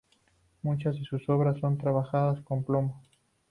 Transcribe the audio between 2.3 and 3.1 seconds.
con plomo.